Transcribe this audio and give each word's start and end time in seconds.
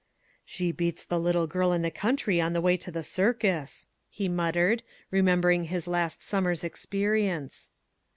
"She 0.45 0.71
beats 0.71 1.05
the 1.05 1.19
little 1.19 1.45
girl 1.45 1.71
in 1.71 1.83
the 1.83 1.91
country 1.91 2.41
on 2.41 2.53
the 2.53 2.59
way 2.59 2.75
to 2.75 2.89
the 2.89 3.03
circus!" 3.03 3.85
he 4.09 4.27
muttered, 4.27 4.81
remem 5.13 5.41
bering 5.41 5.65
his 5.65 5.87
last 5.87 6.23
summer's 6.23 6.63
experience. 6.63 7.69